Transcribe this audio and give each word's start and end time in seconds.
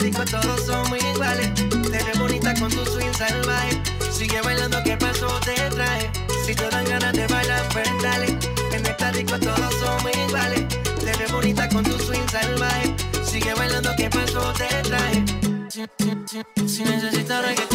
disco 0.00 0.24
todos 0.24 0.66
somos 0.66 0.98
iguales. 1.02 1.54
Te 1.54 2.02
ves 2.04 2.18
bonita 2.18 2.54
con 2.54 2.70
tu 2.70 2.84
swing 2.84 3.12
salvaje. 3.12 3.80
Sigue 4.10 4.40
bailando 4.42 4.82
que 4.82 4.96
paso 4.96 5.28
te 5.44 5.54
trae. 5.70 6.10
Si 6.44 6.54
te 6.54 6.68
dan 6.70 6.84
ganas 6.84 7.12
de 7.12 7.26
bailar, 7.26 7.62
pues 7.72 7.88
dale. 8.02 8.26
En 8.72 8.86
esta 8.86 9.12
disco 9.12 9.38
todos 9.38 9.74
somos 9.74 10.12
iguales. 10.28 10.66
Te 11.04 11.12
ves 11.18 11.32
bonita 11.32 11.68
con 11.68 11.84
tu 11.84 11.98
swing 11.98 12.28
salvaje. 12.30 12.94
Sigue 13.24 13.54
bailando 13.54 13.94
que 13.96 14.08
paso 14.10 14.52
te 14.54 14.68
trae. 14.88 15.24
Si, 15.68 15.84
si, 16.26 16.68
si, 16.68 16.84
necesitas 16.84 17.44
reggaetón 17.44 17.69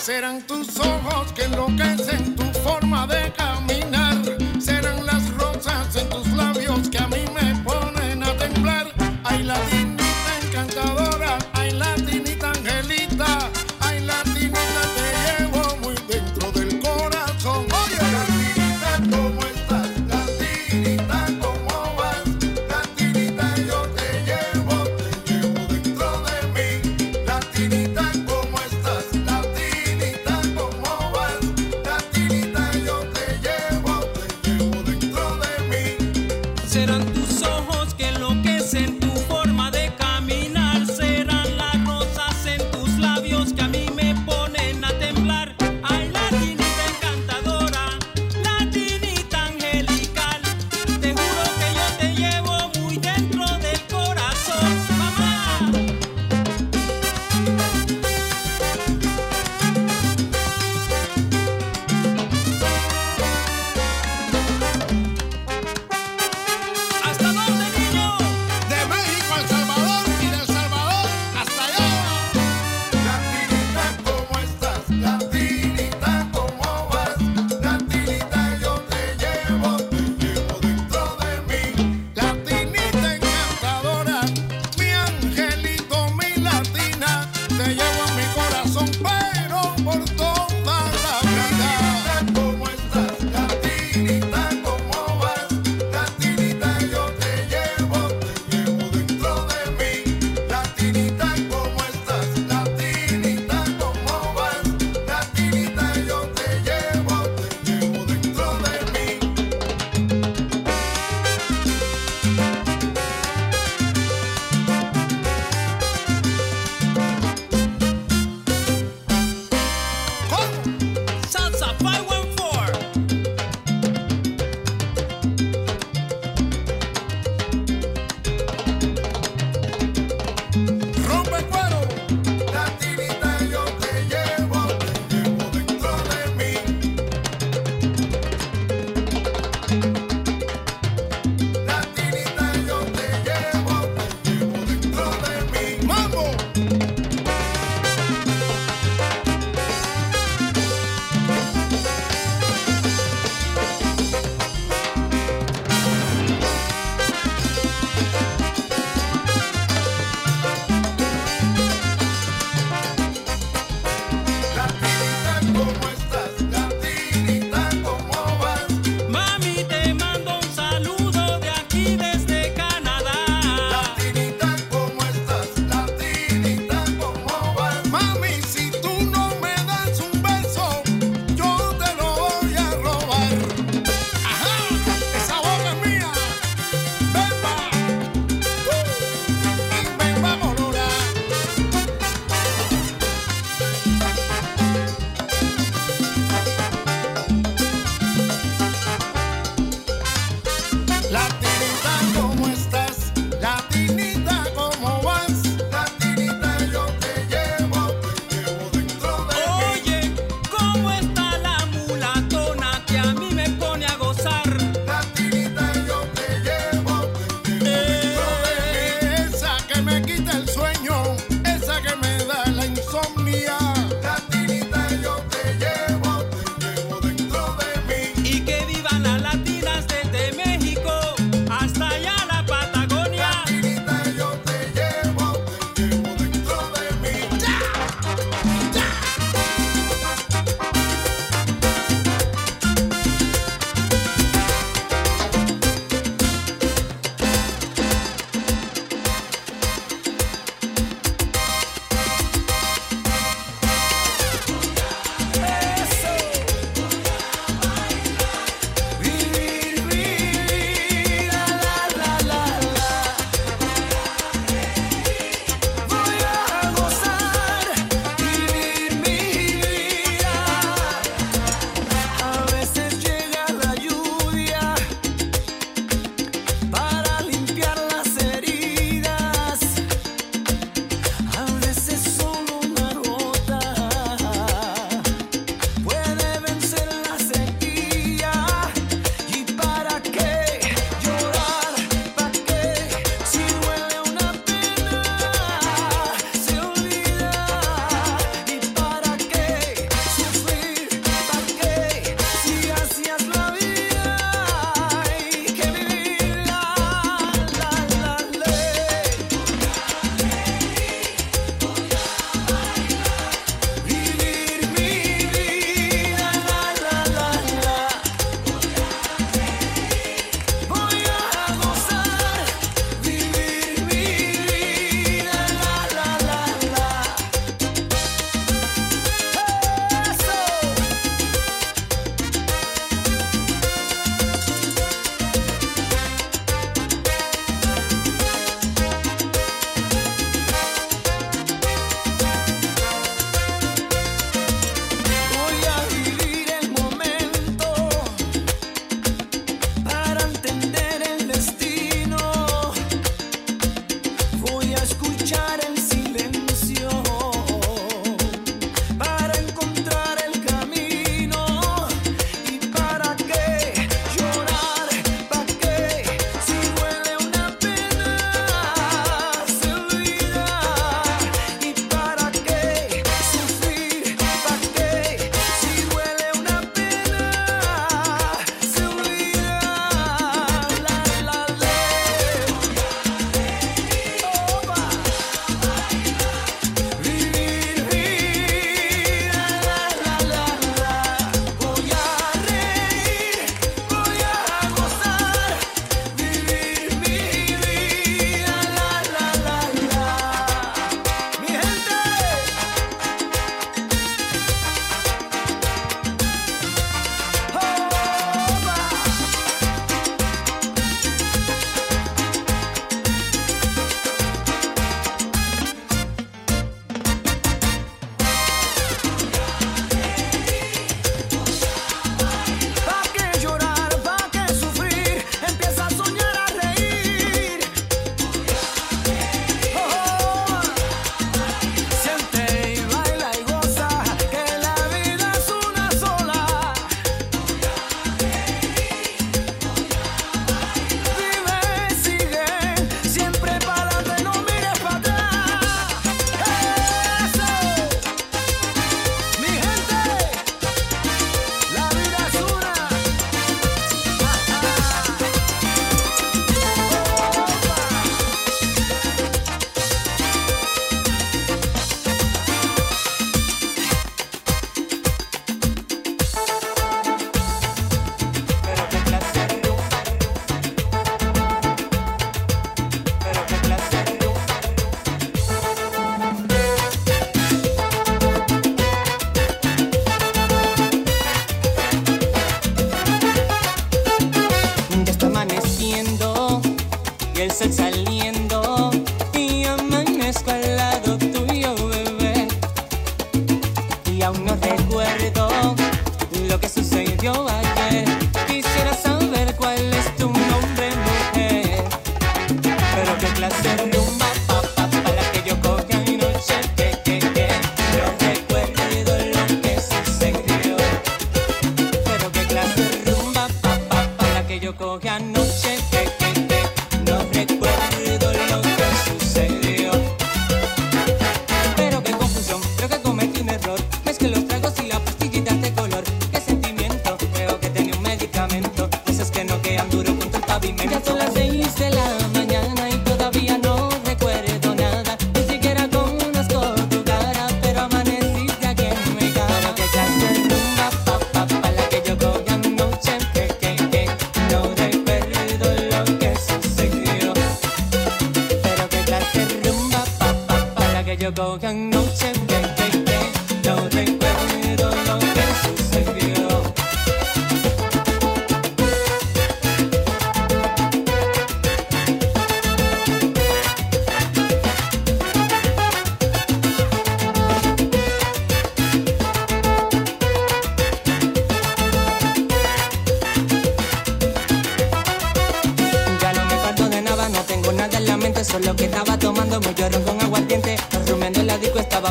Serán 0.00 0.40
tus 0.46 0.78
ojos 0.78 1.30
que 1.34 1.44
enloquecen 1.44 2.34
tu 2.34 2.44
forma 2.60 3.06
de 3.06 3.30
caminar. 3.34 4.16
Serán 4.58 5.04
las 5.04 5.30
rosas 5.34 5.94
en 5.94 6.08
tus 6.08 6.26
labios. 6.28 6.39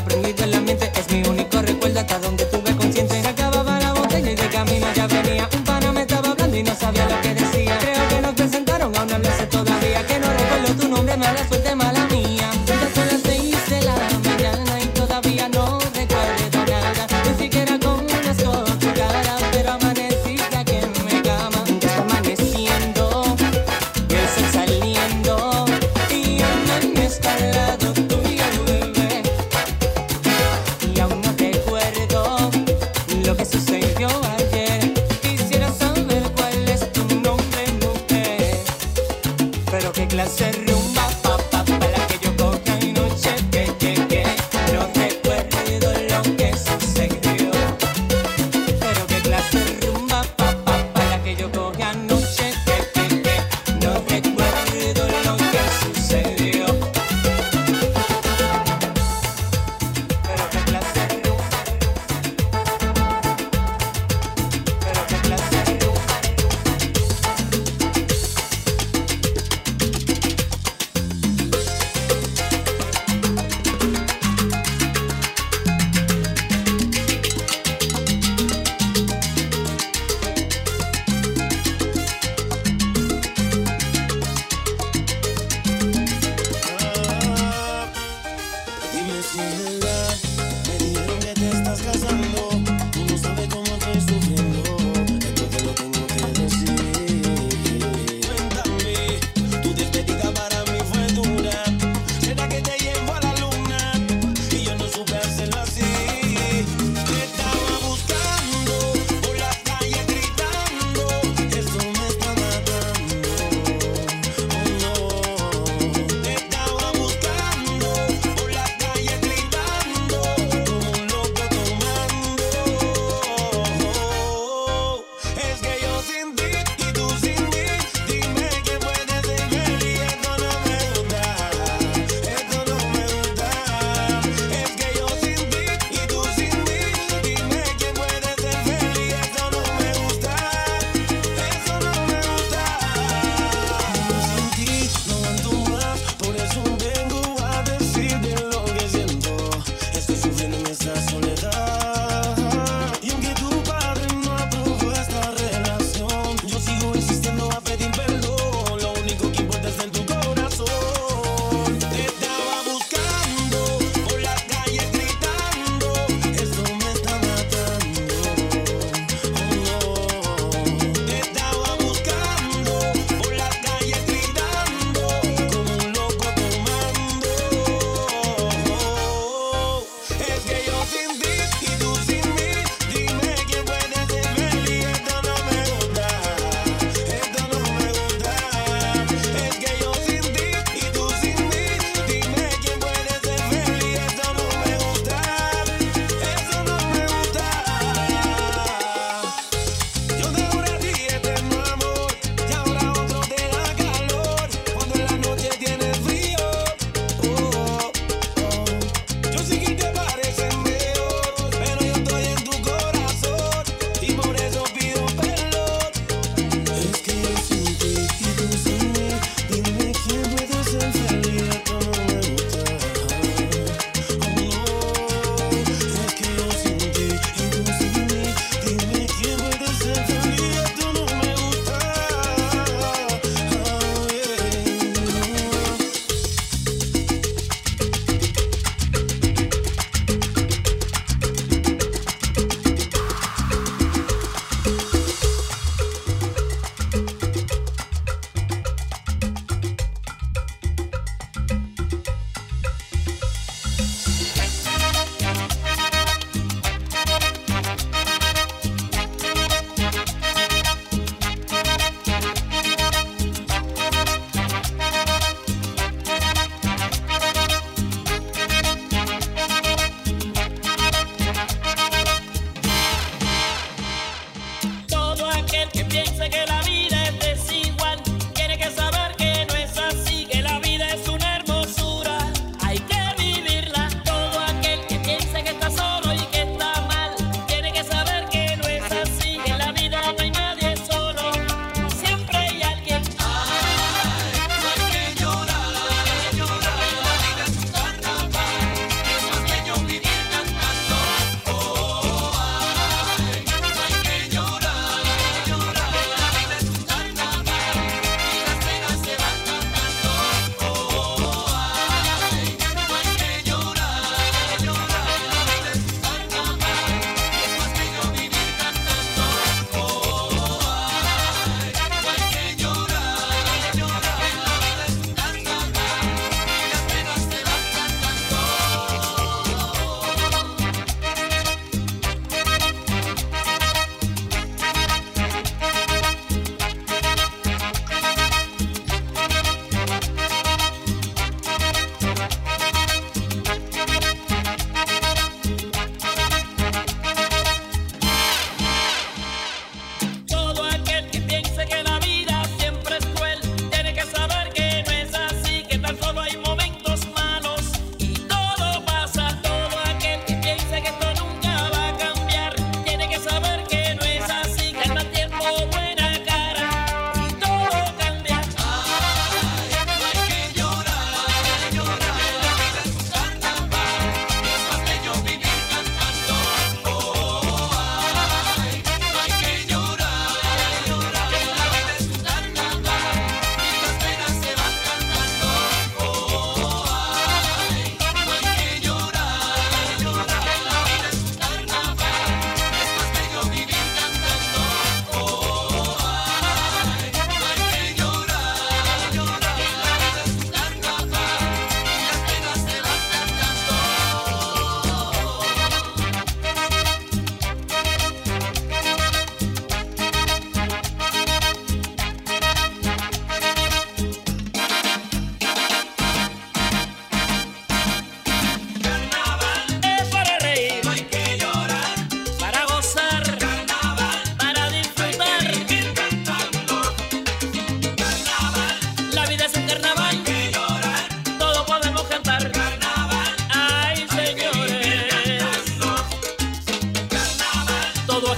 Yo 0.10 0.79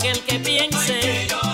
aquel 0.02 0.20
que 0.24 0.40
piense 0.40 1.51